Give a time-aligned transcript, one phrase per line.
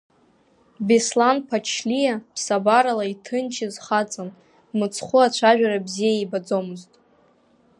[0.87, 4.29] Беслан Ԥачалиа ԥсабарала иҭынчыз хаҵан,
[4.77, 6.91] мыцхәы ацәажәара бзиа ибаӡомызт.